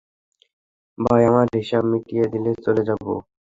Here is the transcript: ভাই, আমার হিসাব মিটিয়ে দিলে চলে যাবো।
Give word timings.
ভাই, 0.97 1.21
আমার 1.29 1.47
হিসাব 1.57 1.83
মিটিয়ে 1.91 2.25
দিলে 2.33 2.51
চলে 2.65 2.81
যাবো। 2.89 3.11